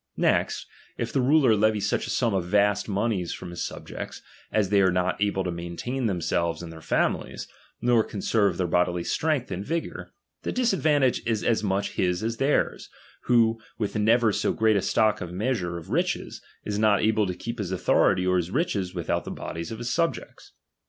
[0.17, 0.65] Next,
[0.97, 4.81] if the ruler levy such a sum of vast moneys from his subjects, as they
[4.81, 7.47] are not able to maintain themselves and their families,
[7.83, 10.11] nor conserve their bodily strength and vigor,
[10.41, 12.89] the disadvantage is as much his as theirs,
[13.25, 17.35] who, with never so great a stock or measure of riches, is not able to
[17.35, 20.53] keep his authority or his riches without the bodies of his subjects.